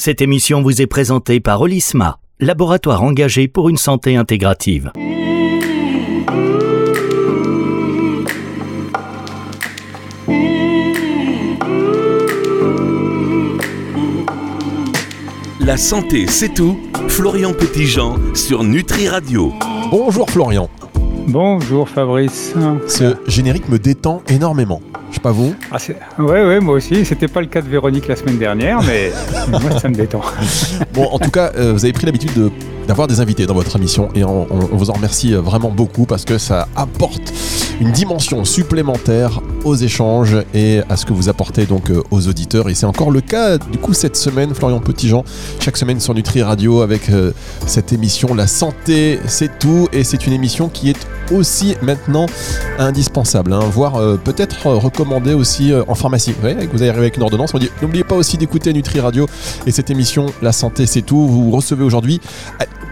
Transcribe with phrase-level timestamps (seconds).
[0.00, 4.92] Cette émission vous est présentée par Olisma, laboratoire engagé pour une santé intégrative.
[15.58, 16.78] La santé, c'est tout.
[17.08, 19.52] Florian Petitjean sur Nutri Radio.
[19.90, 20.70] Bonjour Florian.
[21.28, 22.54] Bonjour Fabrice.
[22.86, 24.80] Ce générique me détend énormément.
[25.10, 25.54] Je sais pas vous.
[25.70, 25.76] Ah,
[26.18, 27.04] ouais, ouais, moi aussi.
[27.04, 29.12] C'était pas le cas de Véronique la semaine dernière, mais
[29.50, 30.22] moi ça me détend.
[30.94, 32.50] Bon, en tout cas, euh, vous avez pris l'habitude de
[32.88, 34.08] d'avoir des invités dans votre émission.
[34.14, 37.32] Et on, vous en remercie euh, vraiment beaucoup parce que ça apporte
[37.80, 42.70] une dimension supplémentaire aux échanges et à ce que vous apportez donc euh, aux auditeurs.
[42.70, 45.22] Et c'est encore le cas du coup cette semaine Florian Petitjean.
[45.60, 47.32] Chaque semaine sur Nutri Radio avec euh,
[47.66, 49.88] cette émission La santé c'est tout.
[49.92, 52.24] Et c'est une émission qui est aussi maintenant
[52.78, 56.32] indispensable hein, voire peut-être recommandée aussi en pharmacie.
[56.32, 57.52] Vous, voyez, vous arrivez avec une ordonnance.
[57.52, 59.26] On dit n'oubliez pas aussi d'écouter Nutri Radio
[59.66, 61.28] et cette émission La santé c'est tout.
[61.28, 62.20] Vous recevez aujourd'hui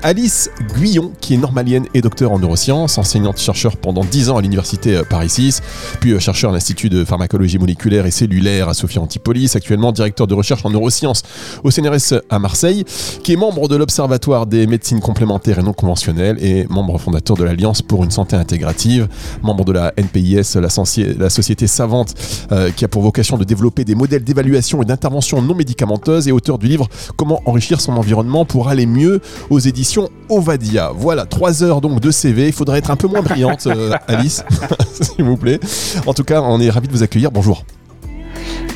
[0.03, 4.97] Alice Guyon, qui est normalienne et docteur en neurosciences, enseignante-chercheur pendant 10 ans à l'université
[4.97, 5.63] euh, Paris 6,
[6.01, 10.27] puis euh, chercheur à l'Institut de pharmacologie moléculaire et cellulaire à Sophia Antipolis, actuellement directeur
[10.27, 11.23] de recherche en neurosciences
[11.65, 12.85] au CNRS à Marseille,
[13.23, 17.45] qui est membre de l'Observatoire des médecines complémentaires et non conventionnelles et membre fondateur de
[17.45, 19.09] l'Alliance pour une santé intégrative,
[19.43, 22.15] membre de la NPIS, la, société savante
[22.53, 26.33] euh, qui a pour vocation de développer des modèles d'évaluation et d'intervention non médicamenteuses et
[26.33, 29.86] auteur du livre Comment enrichir son environnement pour aller mieux aux éditions
[30.29, 30.91] Ovadia.
[30.95, 32.47] Voilà, trois heures donc de CV.
[32.47, 34.45] Il faudrait être un peu moins brillante, euh, Alice,
[35.01, 35.61] s'il vous plaît.
[36.07, 37.31] En tout cas, on est ravis de vous accueillir.
[37.31, 37.65] Bonjour.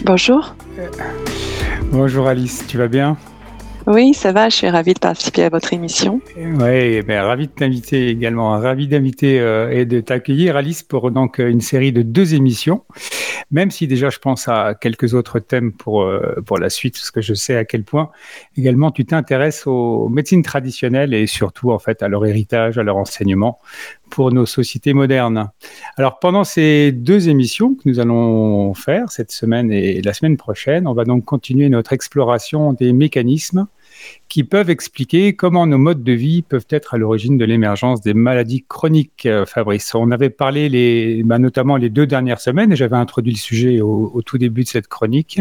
[0.05, 0.55] Bonjour.
[1.93, 3.17] Bonjour Alice, tu vas bien?
[3.87, 6.21] Oui, ça va, je suis ravie de participer à votre émission.
[6.37, 11.39] Oui, ben, ravi de t'inviter également, ravi d'inviter euh, et de t'accueillir Alice pour donc
[11.39, 12.83] une série de deux émissions,
[13.51, 17.11] même si déjà je pense à quelques autres thèmes pour, euh, pour la suite, parce
[17.11, 18.11] que je sais à quel point
[18.57, 22.97] également tu t'intéresses aux médecines traditionnelles et surtout en fait à leur héritage, à leur
[22.97, 23.59] enseignement
[24.11, 25.51] pour nos sociétés modernes.
[25.97, 30.87] Alors pendant ces deux émissions que nous allons faire cette semaine et la semaine prochaine,
[30.87, 33.67] on va donc continuer notre exploration des mécanismes
[34.31, 38.15] qui peuvent expliquer comment nos modes de vie peuvent être à l'origine de l'émergence des
[38.15, 39.93] maladies chroniques, euh, Fabrice.
[39.97, 43.81] On avait parlé les, bah, notamment les deux dernières semaines, et j'avais introduit le sujet
[43.81, 45.41] au, tout début de cette chronique.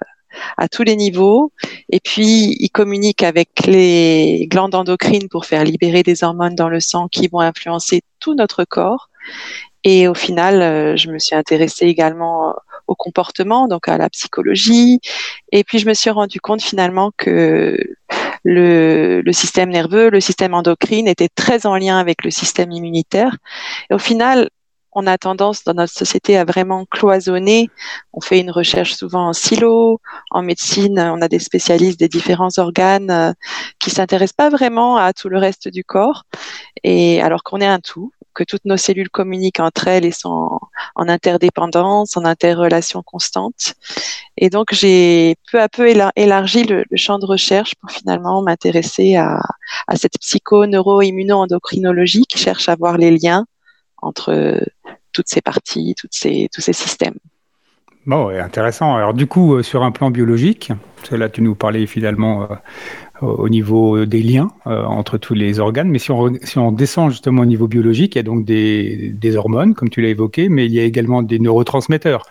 [0.57, 1.51] à tous les niveaux.
[1.89, 6.79] Et puis, il communique avec les glandes endocrines pour faire libérer des hormones dans le
[6.79, 9.09] sang qui vont influencer tout notre corps.
[9.83, 12.53] Et au final, euh, je me suis intéressée également
[12.87, 14.99] au comportement, donc à la psychologie.
[15.51, 17.77] Et puis, je me suis rendu compte finalement que
[18.43, 23.37] le, le, système nerveux, le système endocrine était très en lien avec le système immunitaire.
[23.89, 24.49] Et au final,
[24.93, 27.69] on a tendance dans notre société à vraiment cloisonner.
[28.13, 29.99] On fait une recherche souvent en silo.
[30.31, 33.33] En médecine, on a des spécialistes des différents organes euh,
[33.79, 36.23] qui s'intéressent pas vraiment à tout le reste du corps.
[36.83, 38.11] Et alors qu'on est un tout.
[38.33, 40.57] que toutes nos cellules communiquent entre elles et sont
[40.95, 43.75] en, interdépendance, en interrelation constante.
[44.37, 45.85] Et donc, j'ai peu à peu
[46.15, 49.41] élargi le, champ de recherche pour finalement m'intéresser à,
[49.87, 53.45] à cette psycho-neuro-immuno-endocrinologie qui cherche à voir les liens
[54.01, 54.61] entre
[55.13, 57.17] toutes ces parties, tous ces systèmes.
[58.07, 58.95] Bon, intéressant.
[58.95, 60.71] Alors du coup, euh, sur un plan biologique,
[61.11, 62.47] là tu nous parlais finalement euh,
[63.21, 67.45] au niveau des liens euh, entre tous les organes, mais si on, descend justement au
[67.45, 70.79] niveau biologique, il y a donc des hormones, comme tu l'as évoqué, mais il y
[70.79, 72.25] a également des neurotransmetteurs,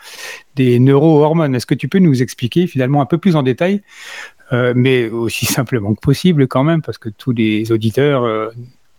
[0.56, 1.54] des neurohormones.
[1.54, 3.82] Est-ce que tu peux nous expliquer finalement un peu plus en détail,
[4.50, 8.50] mais aussi simplement que possible quand même, parce que tous les auditeurs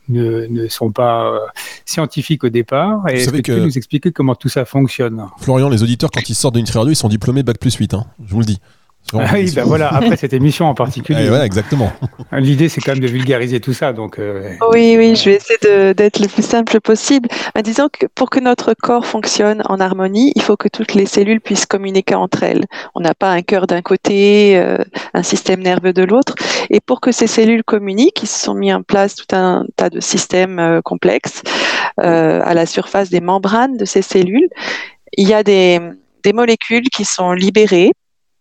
[0.09, 1.39] ne, sont pas euh,
[1.85, 3.03] scientifiques au départ.
[3.09, 5.25] Et est-ce que, tu peux nous expliquer comment tout ça fonctionne?
[5.39, 8.05] Florian, les auditeurs, quand ils sortent d'une radio, ils sont diplômés Bac plus 8, hein,
[8.25, 8.59] je vous le dis.
[9.13, 11.25] Ah oui, ben voilà, après cette émission en particulier.
[11.27, 11.91] voilà, exactement.
[12.31, 13.91] L'idée, c'est quand même de vulgariser tout ça.
[13.91, 17.27] Donc, euh, Oui, oui, je vais essayer d'être le plus simple possible.
[17.53, 21.05] Ben, disons que pour que notre corps fonctionne en harmonie, il faut que toutes les
[21.05, 22.65] cellules puissent communiquer entre elles.
[22.95, 24.77] On n'a pas un cœur d'un côté, euh,
[25.13, 26.35] un système nerveux de l'autre.
[26.73, 29.89] Et pour que ces cellules communiquent, ils se sont mis en place tout un tas
[29.89, 31.43] de systèmes euh, complexes
[31.97, 34.49] à la surface des membranes de ces cellules.
[35.17, 35.79] Il y a des,
[36.33, 37.91] molécules qui sont libérées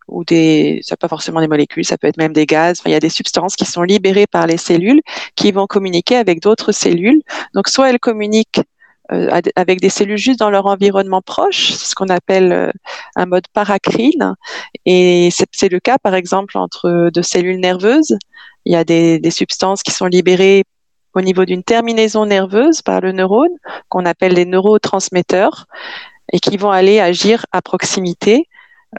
[0.09, 2.81] ou des, ça pas forcément des molécules, ça peut être même des gaz.
[2.87, 5.01] il y a des substances qui sont libérées par les cellules
[5.37, 7.23] qui vont communiquer avec d'autres cellules.
[7.55, 8.70] Donc, soit elles communiquent euh,
[9.57, 12.71] avec des cellules juste dans leur environnement proche, ce qu'on appelle euh,
[13.17, 14.35] un mode paracrine.
[14.87, 18.17] Et c'est le cas, par exemple, entre deux cellules nerveuses.
[18.65, 20.65] Il y a des, des substances qui sont libérées
[21.15, 23.51] au niveau d'une terminaison nerveuse par le neurone,
[23.89, 25.67] qu'on appelle les neurotransmetteurs,
[26.33, 28.49] et qui vont aller agir à proximité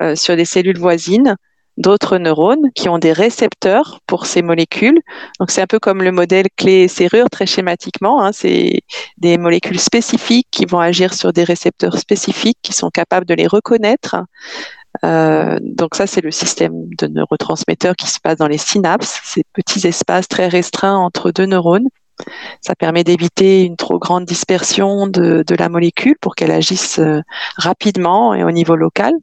[0.02, 1.36] euh, sur des cellules voisines
[1.82, 5.00] d'autres neurones qui ont des récepteurs pour ces molécules.
[5.40, 8.24] Donc c'est un peu comme le modèle clé et serrure très schématiquement.
[8.24, 8.32] Hein.
[8.32, 8.82] C'est
[9.18, 13.48] des molécules spécifiques qui vont agir sur des récepteurs spécifiques qui sont capables de les
[13.48, 14.16] reconnaître.
[15.06, 19.44] Euh, donc ça c'est le système de neurotransmetteurs qui se passe dans les synapses, ces
[19.54, 21.88] petits espaces très restreints entre deux neurones.
[22.62, 27.22] Ça permet d'éviter une trop grande dispersion de, de la molécule pour qu'elle agisse euh,
[27.58, 29.14] rapidement et au niveau local.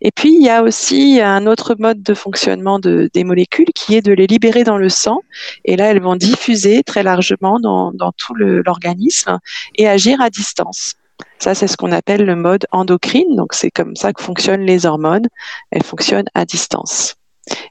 [0.00, 3.96] Et puis, il y a aussi un autre mode de fonctionnement de, des molécules qui
[3.96, 5.22] est de les libérer dans le sang.
[5.64, 9.38] Et là, elles vont diffuser très largement dans, dans tout l'organisme
[9.74, 10.94] et agir à distance.
[11.38, 13.36] Ça, c'est ce qu'on appelle le mode endocrine.
[13.36, 15.26] Donc, c'est comme ça que fonctionnent les hormones.
[15.70, 17.16] Elles fonctionnent à distance.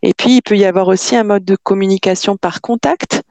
[0.01, 3.23] Et puis, il peut y avoir aussi un mode de communication par contact.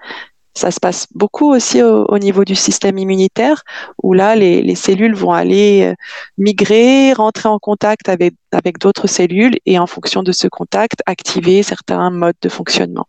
[0.56, 3.62] Ça se passe beaucoup aussi au, niveau du système immunitaire,
[4.02, 5.94] où là, les, cellules vont aller euh,
[6.38, 11.62] migrer, rentrer en contact avec, avec d'autres cellules et en fonction de ce contact, activer
[11.62, 13.06] certains modes de fonctionnement.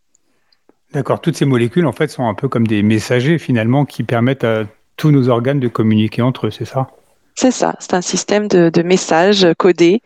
[0.92, 4.44] D'accord, toutes ces molécules, en fait, sont un peu comme des messagers, finalement, qui permettent
[4.44, 4.66] à
[4.98, 6.90] tous nos organes de communiquer entre eux, c'est ça?
[7.40, 10.02] C'est ça, c'est un système de, messages codés.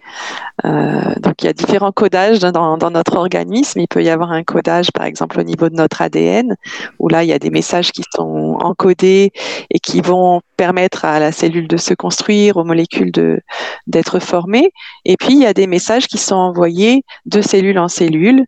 [0.66, 3.80] Euh, donc il y a différents codages dans, notre organisme.
[3.80, 6.58] Il peut y avoir un codage, par exemple, au niveau de notre ADN,
[7.00, 9.32] où là il y a des messages qui sont encodés
[9.70, 13.14] et qui vont permettre à la cellule de se construire, aux molécules
[13.88, 14.74] d'être formées.
[15.06, 18.46] Et puis il y a des messages qui sont envoyés de cellule en cellule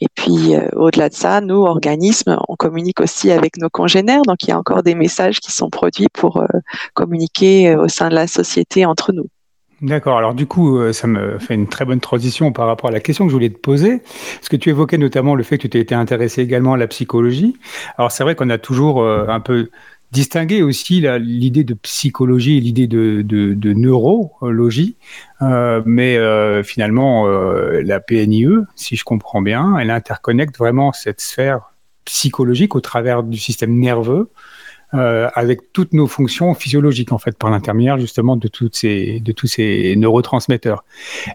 [0.00, 4.22] et puis, euh, au-delà de ça, nous, organismes, on communique aussi avec nos congénères.
[4.22, 6.46] Donc, il y a encore des messages qui sont produits pour euh,
[6.94, 9.28] communiquer euh, au sein de la société entre nous.
[9.82, 10.16] D'accord.
[10.16, 13.26] Alors du coup, ça me fait une très bonne transition par rapport à la question
[13.26, 13.98] que je voulais te poser.
[14.36, 17.56] Parce que tu évoquais notamment le fait que tu été intéressé également à la psychologie.
[17.98, 19.68] Alors c'est vrai qu'on a toujours un peu
[20.14, 24.96] distinguer aussi l'idée de psychologie et l'idée de, neurologie.
[25.42, 31.20] Euh, mais euh, finalement, euh, la PNIE, si je comprends bien, elle interconnecte vraiment cette
[31.20, 31.72] sphère
[32.04, 34.30] psychologique au travers du système nerveux
[34.92, 40.84] avec toutes nos fonctions physiologiques, en fait, par l'intermédiaire justement de, de tous ces neurotransmetteurs.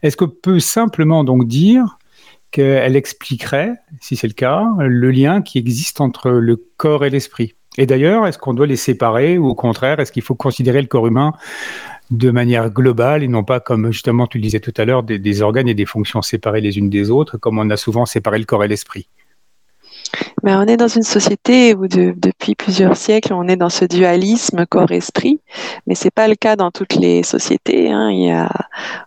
[0.02, 1.98] Est-ce que peut simplement donc dire
[2.52, 7.54] qu'elle expliquerait, si c'est le cas, le lien qui existe entre le corps et l'esprit?
[7.78, 10.88] Et d'ailleurs, est-ce qu'on doit les séparer ou au contraire, est-ce qu'il faut considérer le
[10.88, 11.34] corps humain
[12.12, 15.42] de manière globale et non pas comme justement tu le disais tout à l'heure, des,
[15.42, 18.46] organes et des fonctions séparées les unes des autres, comme on a souvent séparé le
[18.46, 19.08] corps et l'esprit?
[20.42, 24.66] Mais on est dans une société où depuis plusieurs siècles, on est dans ce dualisme
[24.66, 25.40] corps-esprit,
[25.86, 27.92] mais c'est pas le cas dans toutes les sociétés.
[27.92, 28.10] Hein.
[28.10, 28.50] Il y a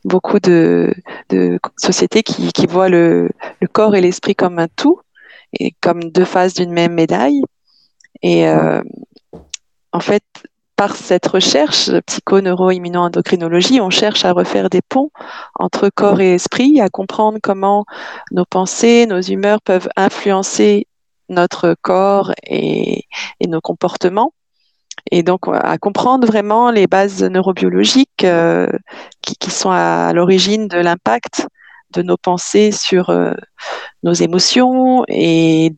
[0.05, 0.95] beaucoup de,
[1.77, 5.01] sociétés qui, voient le, le, corps et l'esprit comme un tout
[5.59, 7.43] et comme deux faces d'une même médaille.
[8.23, 8.83] Et euh,
[9.93, 10.25] en fait,
[10.77, 15.11] par cette recherche psycho-neuro-immuno-endocrinologie, on cherche à refaire des ponts
[15.55, 17.85] entre corps et esprit, à comprendre comment
[18.31, 20.87] nos pensées, nos humeurs peuvent influencer
[21.29, 23.05] notre corps et,
[23.47, 24.33] nos comportements.
[25.11, 28.27] et donc à comprendre vraiment les bases neurobiologiques
[29.23, 31.47] qui, qui, sont à l'origine de l'impact
[31.91, 33.15] de nos pensées sur
[34.03, 35.75] nos émotions et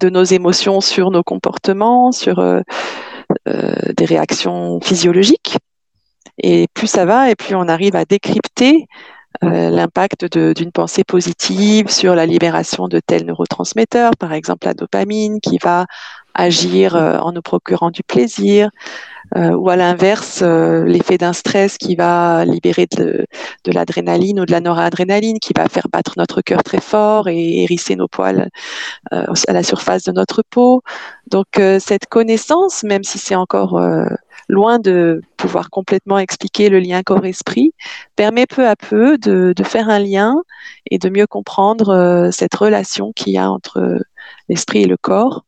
[0.00, 2.42] de nos émotions sur nos comportements, sur
[3.46, 5.58] des réactions physiologiques.
[6.38, 8.86] Et plus ça va, et plus on arrive à décrypter
[9.44, 15.40] euh, l'impact d'une pensée positive sur la libération de tels neurotransmetteurs, par exemple la dopamine
[15.40, 15.86] qui va
[16.34, 18.70] agir euh, en nous procurant du plaisir,
[19.36, 23.26] euh, ou à l'inverse, l'effet d'un stress qui va libérer de,
[23.64, 27.62] de l'adrénaline ou de la noradrénaline, qui va faire battre notre cœur très fort et
[27.62, 28.48] hérisser nos poils
[29.10, 30.82] à la surface de notre peau.
[31.30, 31.46] Donc
[31.78, 33.78] cette connaissance, même si c'est encore
[34.48, 37.72] loin de pouvoir complètement expliquer le lien corps-esprit,
[38.16, 40.42] permet peu à peu de, faire un lien
[40.90, 44.00] et de mieux comprendre euh, cette relation qu'il y a entre
[44.48, 45.44] l'esprit et le corps,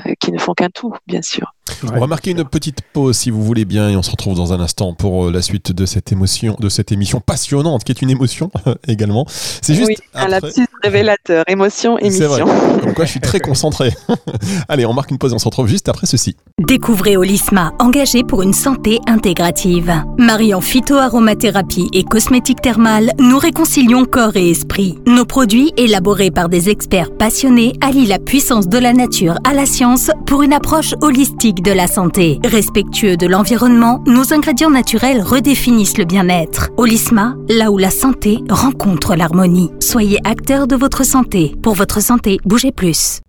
[0.00, 1.54] euh, qui ne font qu'un tout, bien sûr.
[1.94, 4.52] On va marquer une petite pause si vous voulez bien et on se retrouve dans
[4.52, 8.02] un instant pour euh, la suite de cette émotion, de cette émission passionnante qui est
[8.02, 8.50] une émotion
[8.88, 9.26] également.
[9.28, 12.36] C'est juste oui, un lapsus révélateur, émotion, émission.
[12.36, 12.84] C'est vrai.
[12.84, 13.92] Donc quoi, je suis très concentré.
[14.68, 16.36] Allez, on marque une pause et on se retrouve juste après ceci.
[16.58, 19.92] Découvrez Olisma, engagé pour une santé intégrative.
[20.18, 24.98] Mariant phytoaromathérapie et cosmétique thermale, nous réconcilions corps et esprit.
[25.06, 29.66] Nos produits, élaborés par des experts passionnés, allient la puissance de la nature à la
[29.66, 32.38] science pour une approche holistique de la santé.
[32.44, 36.70] Respectueux de l'environnement, nos ingrédients naturels redéfinissent le bien-être.
[36.76, 39.70] Olisma, là où la santé rencontre l'harmonie.
[39.80, 41.54] Soyez acteur de votre santé.
[41.62, 43.20] Pour votre santé, bougez plus.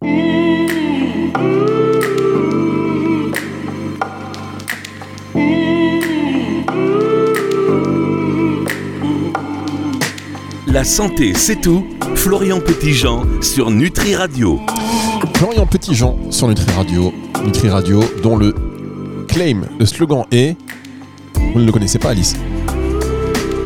[10.68, 11.86] La santé, c'est tout.
[12.16, 14.62] Florian Petitjean sur Nutri Radio.
[15.42, 17.12] Florian Petitjean sur Nutri Radio.
[17.44, 18.54] Nutri Radio, dont le
[19.28, 20.56] claim, le slogan est.
[21.34, 22.36] Vous ne le connaissez pas, Alice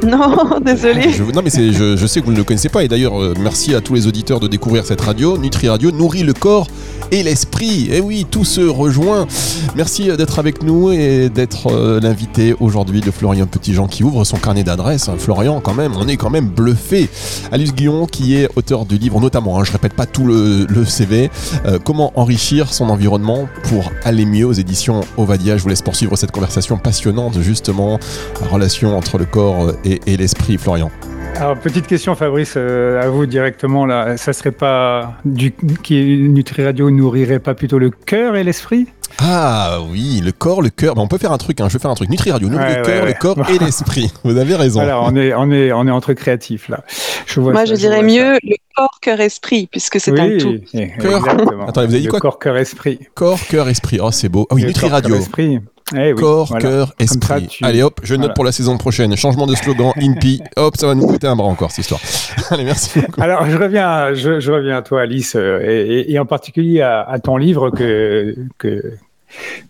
[0.01, 1.07] non, désolé.
[1.33, 2.85] non, mais je, je, sais que vous ne le connaissez pas.
[2.85, 5.37] Et d'ailleurs, euh, merci à tous les auditeurs de découvrir cette radio.
[5.37, 6.67] Nutri Radio nourrit le corps
[7.11, 7.89] et l'esprit.
[7.91, 9.27] Et oui, tout se rejoint.
[9.75, 14.37] Merci d'être avec nous et d'être euh, l'invité aujourd'hui de Florian Petitjean qui ouvre son
[14.37, 15.09] carnet d'adresses.
[15.17, 17.09] Florian, quand même, on est quand même bluffé.
[17.51, 21.29] Alice Guillon, qui est auteur du livre, notamment, hein, je répète pas tout le, CV,
[21.65, 25.57] euh, Comment enrichir son environnement pour aller mieux aux éditions Ovadia.
[25.57, 27.99] Je vous laisse poursuivre cette conversation passionnante, justement,
[28.41, 30.91] la relation entre le corps et l'esprit, Florian.
[31.37, 33.85] Alors, petite question, Fabrice, euh, à vous directement.
[33.85, 38.87] Là, ça serait pas du qui Nutri Radio nourrirait pas plutôt le cœur et l'esprit?
[39.19, 40.97] Ah oui, le corps, le cœur.
[40.97, 41.61] on peut faire un truc.
[41.61, 42.09] Hein, je vais faire un truc.
[42.09, 44.11] Nutri Radio, nourrit le cœur, le corps et l'esprit.
[44.23, 44.81] Vous avez raison.
[44.81, 46.83] Alors, on est, on est, on est entre créatifs là.
[47.25, 50.59] Je vois Moi, je dirais mieux le corps, cœur, esprit, puisque c'est un tout.
[50.99, 51.27] Cœur.
[51.67, 52.99] Attendez, vous avez dit quoi Corps, cœur, esprit.
[53.13, 53.99] Corps, cœur, esprit.
[54.01, 54.47] Oh, c'est beau.
[54.49, 55.15] Ah oui, Nutri Radio.
[55.15, 55.59] Esprit.
[55.95, 57.59] Eh Corps, cœur, esprit.
[57.61, 59.15] Allez hop, je note pour la saison prochaine.
[59.15, 60.41] Changement de slogan, INPI.
[60.55, 62.01] Hop, ça va nous coûter un bras encore cette histoire.
[62.49, 63.21] Allez, merci beaucoup.
[63.21, 65.59] Alors, je reviens, je, reviens à toi, Alice, euh,
[66.07, 68.93] et, en particulier à, ton livre que, que,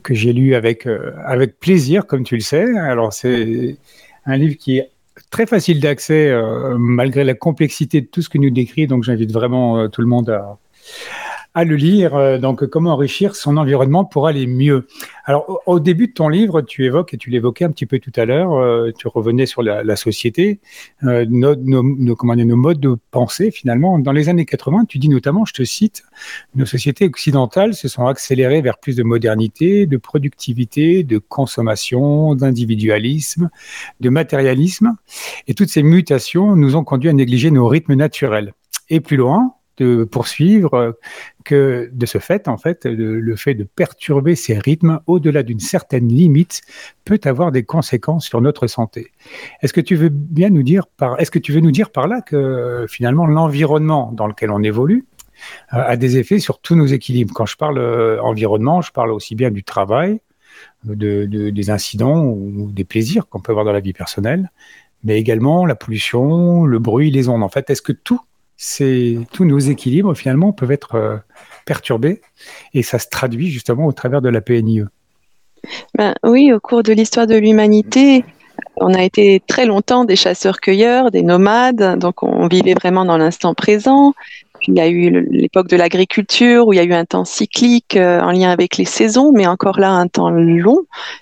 [0.04, 2.66] que j'ai lu avec, euh, avec plaisir, comme tu le sais.
[2.78, 3.78] Alors, c'est
[4.26, 4.90] un livre qui est
[5.30, 8.88] très facile d'accès, euh, malgré la complexité de tout ce que nous décrit.
[8.88, 10.58] Donc, j'invite vraiment tout le monde à
[11.56, 12.16] à le lire.
[12.16, 14.88] Euh, donc, comment enrichir son environnement pour aller mieux.
[15.24, 18.12] Alors, au, début de ton livre, tu évoques, et tu l'évoquais un petit peu tout
[18.16, 20.60] à l'heure, euh, tu revenais sur la, société,
[21.04, 23.98] euh, nos, nos, comment dire, nos modes de pensée, finalement.
[23.98, 26.04] Dans les années 80, tu dis notamment, je te cite,
[26.54, 33.50] nos sociétés occidentales se sont accélérées vers plus de modernité, de productivité, de consommation, d'individualisme,
[34.02, 34.96] de matérialisme.
[35.48, 38.54] Et toutes ces mutations nous ont conduit à négliger nos rythmes naturels.
[38.90, 40.92] Et plus loin, de poursuivre euh,
[41.44, 46.08] que de ce fait, en fait, le, fait de perturber ces rythmes au-delà d'une certaine
[46.08, 46.62] limite
[47.04, 49.12] peut avoir des conséquences sur notre santé.
[49.62, 52.08] Est-ce que tu veux bien nous dire par, est-ce que tu veux nous dire par
[52.08, 55.06] là que finalement l'environnement dans lequel on évolue
[55.74, 57.34] euh, a des effets sur tous nos équilibres?
[57.34, 60.20] Quand je parle euh, environnement, je parle aussi bien du travail,
[60.84, 64.52] de, des incidents ou des plaisirs qu'on peut avoir dans la vie personnelle,
[65.04, 67.44] mais également la pollution, le bruit, les ondes.
[67.44, 68.22] En fait, est-ce que tout
[68.58, 71.18] c'est tous nos équilibres finalement peuvent être euh,
[71.66, 72.22] perturbés
[72.74, 74.84] et ça se traduit justement au travers de la PNIE.
[75.96, 78.24] Ben, oui, au cours de l'histoire de l'humanité,
[78.78, 83.54] on a été très longtemps des chasseurs-cueilleurs, des nomades, donc on vivait vraiment dans l'instant
[83.54, 84.14] présent.
[84.68, 87.96] Il y a eu l'époque de l'agriculture où il y a eu un temps cyclique
[87.96, 90.80] euh, en lien avec les saisons, mais encore là un temps long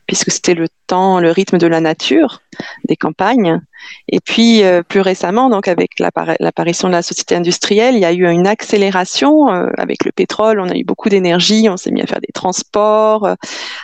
[0.08, 2.42] puisque c'était le temps, le rythme de la nature,
[2.86, 3.62] des campagnes.
[4.08, 8.14] Et puis euh, plus récemment, donc avec l'apparition de la société industrielle, il y a
[8.14, 10.60] eu une accélération euh, avec le pétrole.
[10.62, 13.36] On a eu beaucoup d'énergie, on s'est mis à faire des transports, à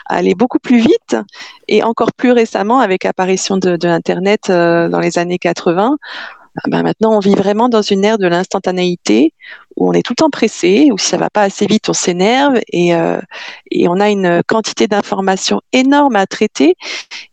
[0.08, 1.18] aller beaucoup plus vite.
[1.68, 6.84] Et encore plus récemment, avec l'apparition de, de l'Internet dans les années 80, ah ben,
[6.84, 9.34] maintenant, on vit vraiment dans une ère de l'instantanéité
[9.80, 11.94] où on est tout le temps pressé, où si ça va pas assez vite, on
[11.94, 13.20] s'énerve et, euh,
[13.72, 16.76] et on a une quantité d'informations énorme à traiter.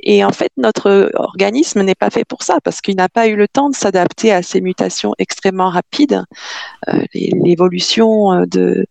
[0.00, 3.36] Et en fait, notre organisme n'est pas fait pour ça parce qu'il n'a pas eu
[3.36, 6.24] le temps de s'adapter à ces mutations extrêmement rapides.
[6.88, 8.86] Euh, l'évolution euh, de,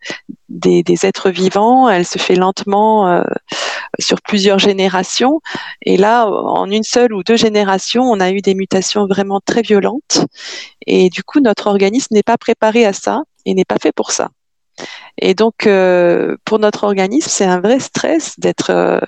[0.49, 3.23] des, êtres vivants, elle se fait lentement
[3.99, 5.41] sur plusieurs générations.
[5.81, 9.61] Et là, en une seule ou deux générations, on a eu des mutations vraiment très
[9.61, 10.25] violentes.
[10.87, 14.11] Et du coup, notre organisme n'est pas préparé à ça et n'est pas fait pour
[14.11, 14.29] ça.
[15.17, 18.99] Et donc, euh, pour notre organisme, c'est un vrai stress d'être euh,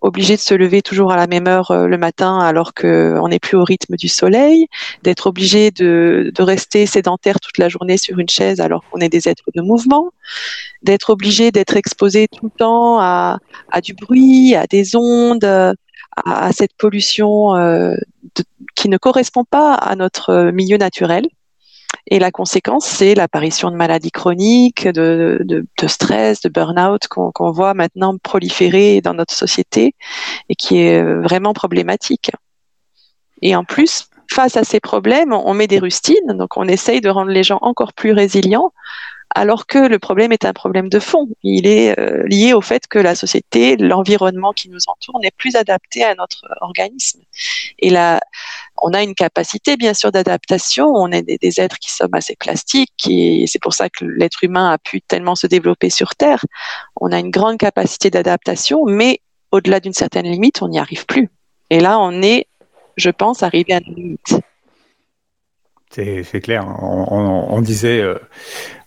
[0.00, 3.38] obligé de se lever toujours à la même heure euh, le matin alors qu'on n'est
[3.38, 4.66] plus au rythme du soleil,
[5.02, 9.28] d'être obligé de, rester sédentaire toute la journée sur une chaise alors qu'on est des
[9.28, 10.10] êtres de mouvement,
[10.82, 13.38] d'être obligé d'être exposé tout le temps à,
[13.82, 15.44] du bruit, à des ondes,
[16.16, 17.96] à, cette pollution euh,
[18.74, 21.26] qui ne correspond pas à notre milieu naturel.
[22.08, 28.18] Et la conséquence, c'est l'apparition de maladies chroniques, de stress, de burn-out qu'on voit maintenant
[28.18, 29.94] proliférer dans notre société
[30.48, 32.30] et qui est euh, vraiment problématique.
[33.40, 37.08] Et en plus, face à ces problèmes, on met des rustines, donc on essaye de
[37.08, 38.72] rendre les gens encore plus résilients
[39.34, 41.28] alors que le problème est un problème de fond.
[41.42, 45.56] Il est euh, lié au fait que la société, l'environnement qui nous entoure n'est plus
[45.56, 47.20] adapté à notre organisme.
[47.78, 48.20] Et là,
[48.80, 50.86] on a une capacité, bien sûr, d'adaptation.
[50.86, 54.72] On est des, êtres qui sommes assez plastiques et c'est pour ça que l'être humain
[54.72, 56.44] a pu tellement se développer sur Terre.
[57.00, 61.30] On a une grande capacité d'adaptation, mais au-delà d'une certaine limite, on n'y arrive plus.
[61.70, 62.46] Et là, on est,
[62.96, 64.40] je pense, arrivé à une limite.
[65.94, 66.66] C'est clair.
[66.80, 68.16] On, disait, euh,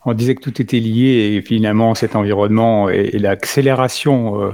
[0.05, 4.51] on disait que tout était lié et finalement cet environnement et, l'accélération euh,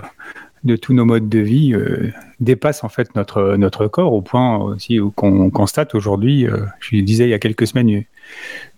[0.63, 4.57] de tous nos modes de vie euh, dépasse en fait notre notre corps au point
[4.57, 6.45] aussi qu'on constate aujourd'hui.
[6.45, 8.03] Euh, je disais il y a quelques semaines une,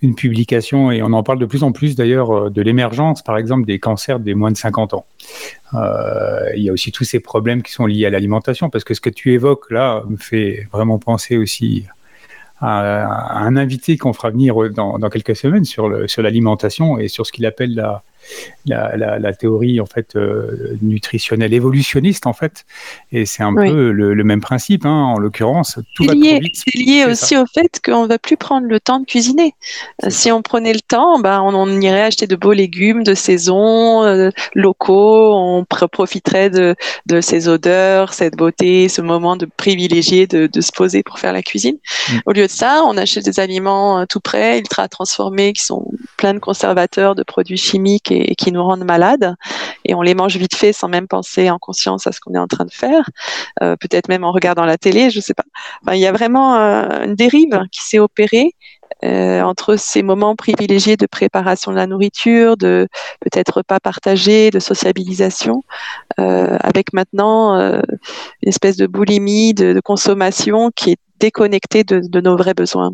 [0.02, 3.66] une, publication et on en parle de plus en plus d'ailleurs de l'émergence par exemple
[3.66, 5.06] des cancers des moins de 50 ans.
[5.74, 9.02] Il y a aussi tous ces problèmes qui sont liés à l'alimentation parce que ce
[9.02, 11.86] que tu évoques là me fait vraiment penser aussi
[12.60, 17.46] à, un invité qu'on fera venir dans, quelques semaines sur l'alimentation et sur ce qu'il
[17.46, 18.04] appelle la,
[18.66, 22.66] la, la, la, théorie en fait euh, nutritionnelle évolutionniste en fait.
[23.12, 23.70] Et c'est un oui.
[23.70, 27.42] peu le, le, même principe hein, en l'occurrence tout c'est lié, c'est lié aussi ça.
[27.42, 29.54] au fait qu'on va plus prendre le temps de cuisiner.
[30.10, 34.04] Si on prenait le temps ben, on, on, irait acheter de beaux légumes de saison
[34.04, 35.36] euh, locaux.
[35.36, 40.72] On profiterait de, de ces odeurs cette beauté ce moment de privilégié de, de se
[40.72, 41.78] poser pour faire la cuisine.
[42.10, 42.18] Mm.
[42.26, 45.92] au lieu de ça on achète des aliments euh, tout prêts ultra transformés qui sont
[46.18, 49.36] pleins de conservateurs de produits chimiques et, et, qui nous rendent malades
[49.86, 52.40] et on les mange vite fait sans même penser en conscience à ce qu'on est
[52.40, 53.10] en train de faire,
[53.62, 55.44] euh, peut-être même en regardant la télé, je sais pas.
[55.94, 58.54] Il y a vraiment euh, une dérive qui s'est opérée
[59.04, 62.88] euh, entre ces moments privilégiés de préparation de la nourriture, de
[63.20, 65.64] peut-être pas partagé, de sociabilisation,
[66.18, 67.82] avec maintenant une
[68.50, 72.94] espèce de boulimie, de, consommation qui est déconnectée de nos vrais besoins.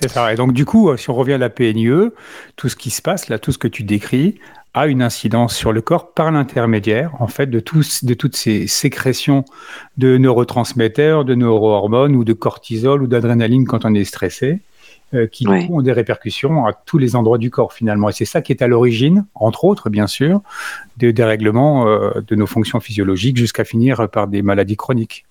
[0.00, 0.32] C'est ça.
[0.32, 2.10] Et donc, du coup, si on revient à la PNIE,
[2.56, 4.38] tout ce qui se passe, là, tout ce que tu décris,
[4.74, 8.66] a une incidence sur le corps par l'intermédiaire, en fait, de, tous, de toutes ces
[8.66, 9.44] sécrétions
[9.96, 14.60] de neurotransmetteurs, de neurohormones ou de cortisol ou d'adrénaline quand on est stressé,
[15.14, 18.08] euh, qui, coup, ont des répercussions à tous les endroits du corps, finalement.
[18.08, 20.40] Et c'est ça qui est à l'origine, entre autres, bien sûr,
[20.96, 25.24] des dérèglements euh, de nos fonctions physiologiques jusqu'à finir par des maladies chroniques.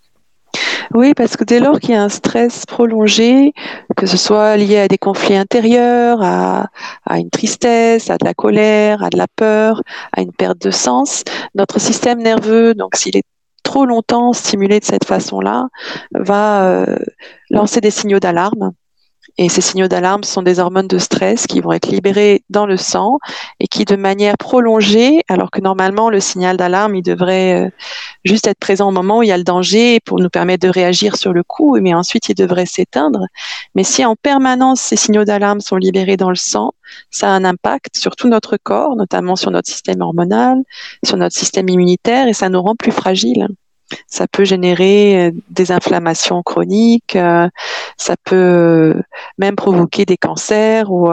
[0.93, 3.53] Oui, parce que dès lors qu'il y a un stress prolongé,
[3.95, 6.67] que ce soit lié à des conflits intérieurs, à,
[7.05, 10.71] à, une tristesse, à de la colère, à de la peur, à une perte de
[10.71, 11.23] sens,
[11.55, 13.23] notre système nerveux, donc s'il est
[13.63, 15.67] trop longtemps stimulé de cette façon-là,
[16.11, 16.97] va euh,
[17.49, 18.73] lancer des signaux d'alarme
[19.37, 22.77] et ces signaux d'alarme sont des hormones de stress qui vont être libérées dans le
[22.77, 23.17] sang
[23.59, 27.69] et qui, de manière prolongée, alors que normalement le signal d'alarme, il devrait euh,
[28.23, 30.71] juste être présent au moment où il y a le danger pour nous permettre de
[30.71, 33.25] réagir sur le coup, mais ensuite il devrait s'éteindre.
[33.73, 36.73] Mais si en permanence ces signaux d'alarme sont libérés dans le sang,
[37.09, 40.61] ça a un impact sur tout notre corps, notamment sur notre système hormonal,
[41.03, 43.47] sur notre système immunitaire, et ça nous rend plus fragiles.
[44.07, 47.17] Ça peut générer des inflammations chroniques,
[47.97, 48.95] ça peut
[49.37, 51.09] même provoquer des cancers ou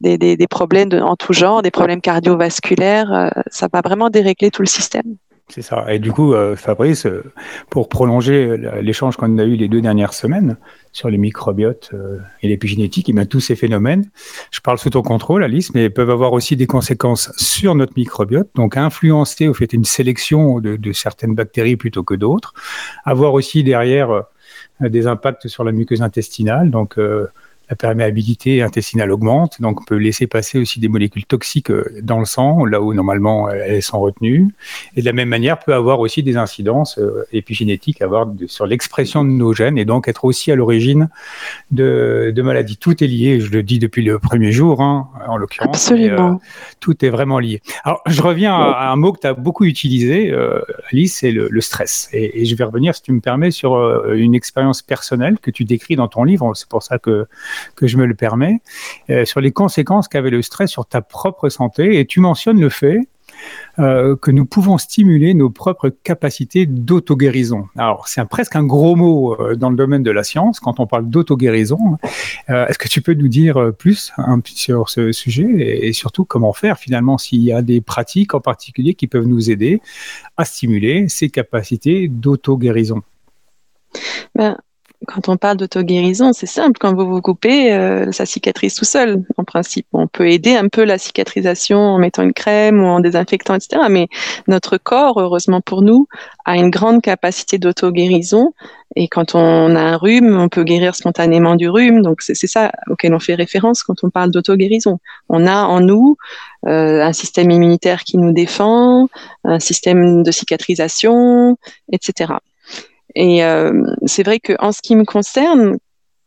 [0.00, 3.32] des, problèmes en tout genre, des problèmes cardiovasculaires.
[3.50, 5.16] ça va vraiment dérégler tout le système.
[5.52, 5.84] C'est ça.
[5.92, 7.22] Et du coup, euh, Fabrice, euh,
[7.68, 10.56] pour prolonger l'échange qu'on a eu les deux dernières semaines
[10.92, 14.08] sur les microbiotes euh, et l'épigénétique, et eh bien tous ces phénomènes,
[14.50, 18.48] je parle sous ton contrôle, Alice, mais peuvent avoir aussi des conséquences sur notre microbiote,
[18.54, 22.54] donc influencer au fait une sélection de certaines bactéries plutôt que d'autres,
[23.04, 24.22] avoir aussi derrière
[24.80, 26.98] des impacts sur la muqueuse intestinale, donc
[27.72, 32.18] la perméabilité intestinale augmente, donc on peut laisser passer aussi des molécules toxiques euh, dans
[32.18, 34.48] le sang, là où normalement elles sont retenues.
[34.94, 39.24] Et de la même manière, peut avoir aussi des incidences euh, épigénétiques avoir sur l'expression
[39.24, 41.08] de nos gènes et donc être aussi à l'origine
[41.70, 42.76] de, maladies.
[42.76, 45.74] Tout est lié, je le dis depuis le premier jour, hein, en l'occurrence.
[45.74, 46.32] Absolument.
[46.32, 46.46] Euh,
[46.80, 47.62] tout est vraiment lié.
[47.84, 50.34] Alors, je reviens à, un mot que tu as beaucoup utilisé,
[50.90, 52.10] Alice, c'est le, stress.
[52.12, 53.76] Et, et, je vais revenir, si tu me permets, sur
[54.12, 56.52] une expérience personnelle que tu décris dans ton livre.
[56.54, 57.26] C'est pour ça que
[57.76, 58.60] que je me le permets,
[59.10, 61.98] euh, sur les conséquences qu'avait le stress sur ta propre santé.
[61.98, 63.00] Et tu mentionnes le fait
[63.78, 67.66] euh, que nous pouvons stimuler nos propres capacités d'auto-guérison.
[67.76, 70.86] Alors, c'est presque un gros mot euh, dans le domaine de la science quand on
[70.86, 71.96] parle d'auto-guérison.
[72.48, 74.12] Est-ce que tu peux nous dire plus
[74.44, 78.94] sur ce sujet et, surtout comment faire finalement s'il y a des pratiques en particulier
[78.94, 79.80] qui peuvent nous aider
[80.36, 83.02] à stimuler ces capacités d'auto-guérison?
[84.34, 84.56] Ben,
[85.06, 86.78] quand on parle d'auto-guérison, c'est simple.
[86.80, 89.86] Quand vous vous coupez, euh, ça cicatrise tout seul, en principe.
[89.92, 93.82] On peut aider un peu la cicatrisation en mettant une crème ou en désinfectant, etc.
[93.90, 94.08] Mais
[94.48, 96.06] notre corps, heureusement pour nous,
[96.44, 98.52] a une grande capacité d'auto-guérison.
[98.94, 102.02] Et quand on a un rhume, on peut guérir spontanément du rhume.
[102.02, 104.98] Donc c'est ça auquel on fait référence quand on parle d'auto-guérison.
[105.28, 106.16] On a en nous
[106.66, 109.08] euh, un système immunitaire qui nous défend,
[109.44, 111.56] un système de cicatrisation,
[111.90, 112.34] etc.
[113.14, 115.78] Et euh, c'est vrai qu'en ce qui me concerne,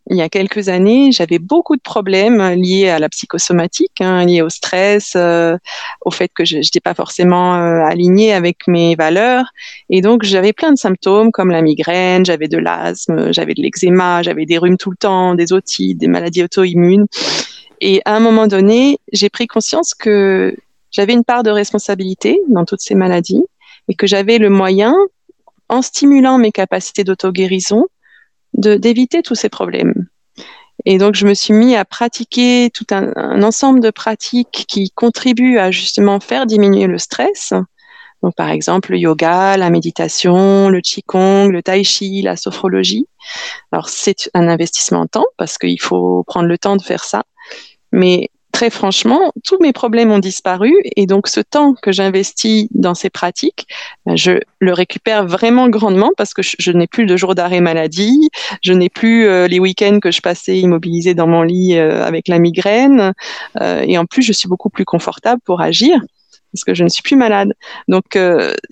[0.08, 4.43] il y a quelques années, j'avais beaucoup de problèmes liés à la psychosomatique, hein, liés
[4.43, 5.58] au stress, euh,
[6.02, 9.45] au fait que je n'étais pas forcément euh, alignée avec mes valeurs.
[9.89, 14.21] Et donc, j'avais plein de symptômes comme la migraine, j'avais de l'asthme, j'avais de l'eczéma,
[14.21, 17.08] j'avais des rhumes tout le temps, des otites, des maladies auto-immunes.
[17.82, 20.56] Et à un moment donné, j'ai pris conscience que
[20.91, 23.43] j'avais une part de responsabilité dans toutes ces maladies
[23.88, 24.95] et que j'avais le moyen
[25.69, 27.86] en stimulant mes capacités d'auto-guérison,
[28.54, 30.08] d'éviter tous ces problèmes.
[30.86, 35.58] Et donc, je me suis mis à pratiquer tout un, ensemble de pratiques qui contribuent
[35.58, 37.54] à justement faire diminuer le stress.
[38.21, 43.08] Donc, par exemple, le yoga, la méditation, le qigong, le tai chi, la sophrologie.
[43.71, 47.23] Alors, c'est un investissement en temps parce qu'il faut prendre le temps de faire ça.
[47.91, 52.96] Mais très franchement, tous mes problèmes ont disparu et donc ce temps que j'investis dans
[52.96, 53.68] ces pratiques,
[54.06, 58.30] ben, je le récupère vraiment grandement parce que je, n'ai plus de jours d'arrêt maladie,
[58.63, 62.30] je n'ai plus euh, les week-ends que je passais immobilisé dans mon lit euh, avec
[62.30, 63.12] la migraine
[63.60, 66.00] euh, et en plus je suis beaucoup plus confortable pour agir
[66.54, 67.52] parce que je ne suis plus malade.
[67.89, 68.18] Donc,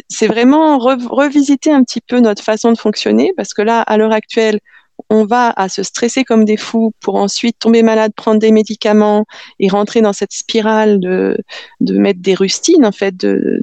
[0.08, 4.14] c'est vraiment revisiter un petit peu notre façon de fonctionner, parce que là, à l'heure
[4.14, 4.62] actuelle,
[5.10, 9.26] on va à se stresser comme des fous pour ensuite tomber malade, prendre des médicaments
[9.60, 11.38] et rentrer dans cette spirale de,
[11.82, 13.62] de mettre des rustines, en fait, de,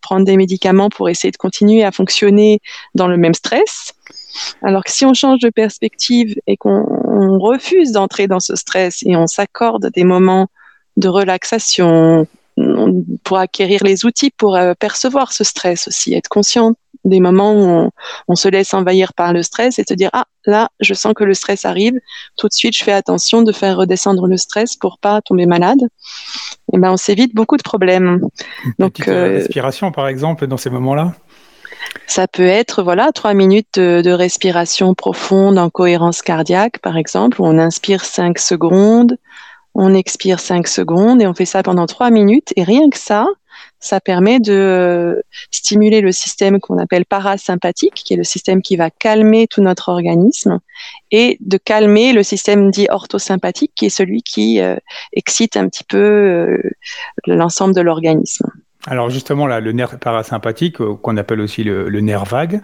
[0.00, 2.60] prendre des médicaments pour essayer de continuer à fonctionner
[2.94, 3.92] dans le même stress.
[4.62, 9.16] Alors que si on change de perspective et qu'on refuse d'entrer dans ce stress et
[9.16, 10.48] on s'accorde des moments
[10.96, 12.26] de relaxation,
[13.24, 17.90] pour acquérir les outils pour euh, percevoir ce stress aussi, être conscient des moments où
[18.28, 21.24] on, se laisse envahir par le stress et se dire ah là je sens que
[21.24, 21.94] le stress arrive.
[22.36, 25.80] Tout de suite je fais attention de faire redescendre le stress pour pas tomber malade.
[26.72, 28.20] Et ben on s'évite beaucoup de problèmes.
[28.78, 31.12] Donc euh, euh, respiration par exemple dans ces moments là
[32.06, 37.40] ça peut être voilà trois minutes de, de, respiration profonde en cohérence cardiaque par exemple
[37.40, 39.18] où on inspire cinq secondes
[39.74, 42.52] on expire cinq secondes et on fait ça pendant trois minutes.
[42.56, 43.26] Et rien que ça
[43.82, 48.90] ça permet de stimuler le système qu'on appelle parasympathique, qui est le système qui va
[48.90, 50.60] calmer tout notre organisme,
[51.10, 54.76] et de calmer le système dit orthosympathique, qui est celui qui euh,
[55.12, 56.70] excite un petit peu euh,
[57.26, 58.46] l'ensemble de l'organisme.
[58.86, 62.62] Alors justement, là, le nerf parasympathique, euh, qu'on appelle aussi le nerf vague,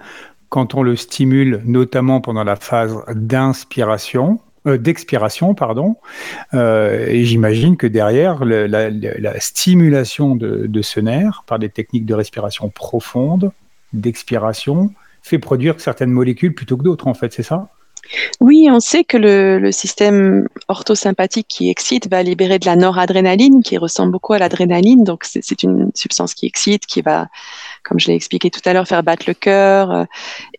[0.49, 5.97] quand on le stimule, notamment pendant la phase d'inspiration, euh, d'expiration, pardon.
[6.55, 12.69] Euh, et j'imagine que derrière, la, stimulation de, ce nerf par des techniques de respiration
[12.69, 13.53] profonde,
[13.93, 14.91] d'expiration,
[15.23, 17.69] fait produire certaines molécules plutôt que d'autres, en fait, c'est ça?
[18.41, 23.63] Oui, on sait que le, le, système orthosympathique qui excite va libérer de la noradrénaline
[23.63, 25.05] qui ressemble beaucoup à l'adrénaline.
[25.05, 27.29] Donc, c'est une substance qui excite, qui va,
[27.85, 30.07] comme je l'ai expliqué tout à l'heure, faire battre le cœur.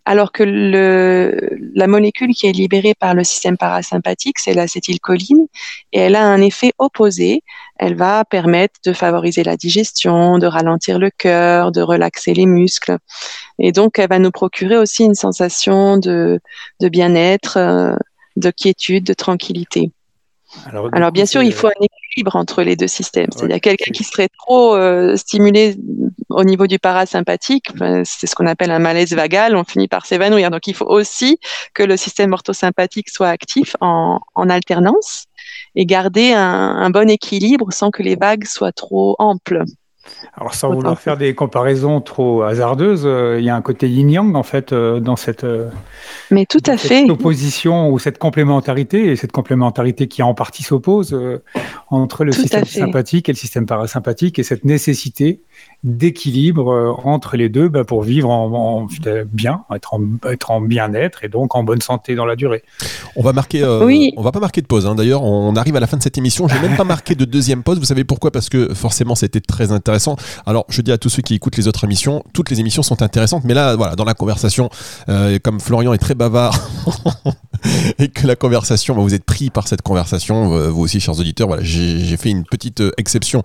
[0.04, 5.46] Alors que le, la molécule qui est libérée par le système parasympathique, c'est l'acétylcholine,
[5.92, 7.42] et elle a un effet opposé.
[7.78, 12.98] Elle va permettre de favoriser la digestion, de ralentir le cœur, de relaxer les muscles.
[13.58, 16.40] Et donc, elle va nous procurer aussi une sensation de,
[16.80, 17.94] de bien-être, euh,
[18.36, 19.92] de quiétude, de tranquillité.
[20.66, 23.30] Alors, Alors bien sûr, il faut un équilibre entre les deux systèmes.
[23.34, 25.76] C'est-à-dire quelqu'un qui serait trop euh, stimulé
[26.28, 27.66] au niveau du parasympathique,
[28.04, 30.50] c'est ce qu'on appelle un malaise vagal, on finit par s'évanouir.
[30.50, 31.38] Donc il faut aussi
[31.74, 35.26] que le système orthosympathique soit actif en, en alternance
[35.74, 39.64] et garder un, un bon équilibre sans que les vagues soient trop amples.
[40.34, 44.34] Alors sans vouloir faire des comparaisons trop hasardeuses, euh, il y a un côté yin-yang
[44.34, 45.68] en fait euh, dans cette, euh,
[46.30, 47.10] Mais tout à cette fait.
[47.10, 51.18] opposition ou cette complémentarité, et cette complémentarité qui en partie s'oppose
[51.90, 55.42] entre le Tout système sympathique et le système parasympathique, et cette nécessité
[55.82, 58.88] d'équilibre euh, entre les deux bah, pour vivre en, en-
[59.32, 62.62] bien, être en, être en bien-être et donc en bonne santé dans la durée.
[63.16, 63.62] On va marquer.
[63.62, 64.12] euh, Oui.
[64.18, 64.86] On va pas marquer de pause.
[64.86, 64.94] hein.
[64.94, 66.48] D'ailleurs, on arrive à la fin de cette émission.
[66.48, 67.78] J'ai même pas marqué de deuxième pause.
[67.78, 68.30] Vous savez pourquoi?
[68.30, 70.16] Parce que forcément, c'était très intéressant.
[70.44, 73.00] Alors, je dis à tous ceux qui écoutent les autres émissions, toutes les émissions sont
[73.02, 74.68] intéressantes, mais là, voilà, dans la conversation,
[75.08, 76.58] euh, comme Florian est très bavard
[77.98, 81.18] et que la conversation, bah, vous êtes pris par cette conversation, euh, vous aussi, chers
[81.18, 81.48] auditeurs.
[81.48, 83.42] Voilà, j'ai fait une petite euh, exception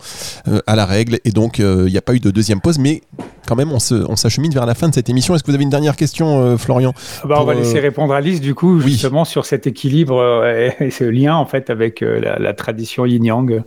[0.47, 3.01] euh, à la règle et donc il n'y a pas eu de deuxième pause, mais
[3.47, 5.35] quand même, on s'achemine vers la fin de cette émission.
[5.35, 8.41] Est-ce que vous avez une dernière question, Florian Ah bah, on va laisser répondre Alice
[8.41, 8.91] du coup oui.
[8.91, 13.63] justement sur cet équilibre et, ce lien en fait avec la, la tradition yin-yang.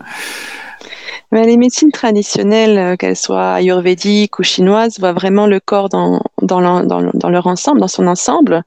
[1.30, 6.22] Mais les médecines traditionnelles, euh, qu'elles soient ayurvédiques ou chinoises, voient vraiment le corps dans,
[6.42, 6.60] dans
[7.30, 8.62] leur ensemble, dans son ensemble.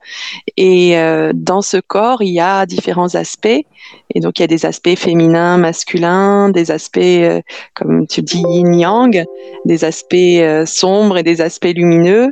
[0.58, 3.65] Et euh, dans ce corps, il y a différents aspects.
[4.13, 7.41] Et donc, il y a des aspects féminins, masculins, des aspects, euh,
[7.74, 9.26] comme tu dis, yin-yang,
[9.65, 12.32] des aspects euh, sombres et des aspects lumineux.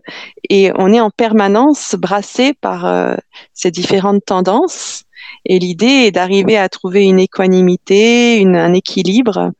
[0.49, 3.15] Et on est en permanence brassé par euh,
[3.53, 5.03] ces différentes tendances.
[5.45, 9.51] Et l'idée est d'arriver à trouver une équanimité, un équilibre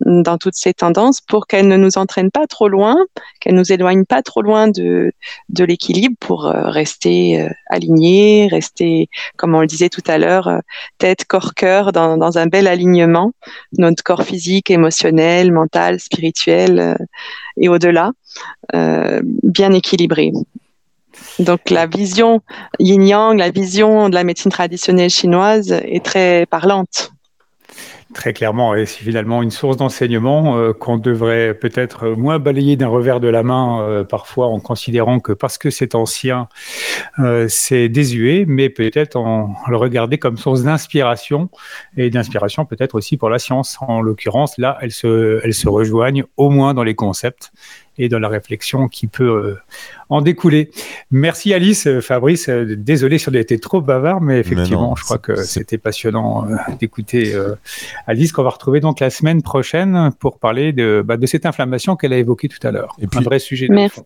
[0.00, 2.96] dans toutes ces tendances pour qu'elles ne nous entraînent pas trop loin,
[3.40, 5.12] qu'elles nous éloignent pas trop loin de,
[5.48, 10.48] de l'équilibre pour euh, rester euh, alignés, rester, comme on le disait tout à l'heure,
[10.48, 10.58] euh,
[10.98, 13.32] tête, corps, cœur, dans, dans un bel alignement,
[13.78, 16.96] notre corps physique, émotionnel, mental, spirituel
[17.56, 18.12] et au-delà,
[18.72, 20.32] bien équilibré.
[21.38, 22.40] Donc la vision
[22.78, 27.14] yin-yang, la vision de la médecine traditionnelle chinoise est très parlante.
[28.14, 32.86] Très clairement, et c'est finalement une source d'enseignement euh, qu'on devrait peut-être moins balayer d'un
[32.86, 36.48] revers de la main euh, parfois en considérant que parce que c'est ancien,
[37.18, 41.50] euh, c'est désuet, mais peut-être en le regarder comme source d'inspiration
[41.96, 43.78] et d'inspiration peut-être aussi pour la science.
[43.80, 47.50] En l'occurrence, là, elles se, elles se rejoignent au moins dans les concepts
[47.98, 49.56] et dans la réflexion qui peut euh,
[50.08, 50.70] en découler.
[51.10, 52.48] Merci Alice, Euh, Fabrice.
[52.48, 55.78] euh, Désolé si on a été trop bavard, mais effectivement, non, je crois que c'était
[55.78, 57.54] passionnant euh, d'écouter euh,
[58.06, 61.96] Alice, qu'on va retrouver donc la semaine prochaine pour parler de, bah, de cette inflammation
[61.96, 62.96] qu'elle a évoquée tout à l'heure.
[63.14, 63.68] Un vrai sujet.
[63.68, 64.00] de Merci.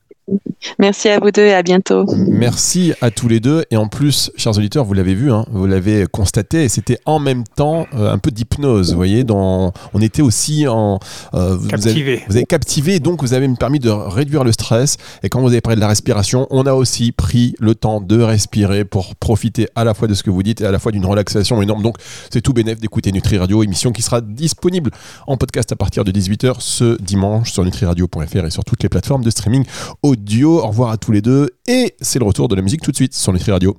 [0.78, 2.04] Merci à vous deux et à bientôt.
[2.28, 3.64] Merci à tous les deux.
[3.70, 7.44] Et en plus, chers auditeurs, vous l'avez vu, hein, vous l'avez constaté, c'était en même
[7.56, 8.90] temps euh, un peu d'hypnose.
[8.90, 10.98] Vous voyez, dans, on était aussi en.
[11.34, 12.22] euh, vous, avez, Captivé.
[12.28, 14.96] vous avez captivé, donc vous avez permis de réduire le stress.
[15.22, 18.20] Et quand vous avez parlé de la respiration, on a aussi pris le temps de
[18.20, 20.92] respirer pour profiter à la fois de ce que vous dites et à la fois
[20.92, 21.82] d'une relaxation énorme.
[21.82, 21.96] Donc,
[22.30, 24.90] c'est tout bénef d'écouter Nutri Radio, émission qui sera disponible
[25.26, 29.22] en podcast à partir de 18h ce dimanche sur nutriradio.fr et sur toutes les plateformes
[29.24, 29.64] de streaming
[30.18, 30.60] audio.
[30.60, 31.50] Au revoir à tous les deux.
[31.66, 33.76] Et c'est le retour de la musique tout de suite sur Nutri Radio.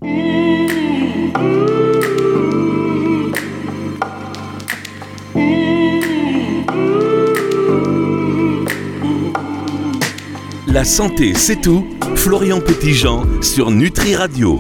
[10.67, 11.85] La santé, c'est tout.
[12.15, 14.57] Florian Petitjean sur Nutri Radio.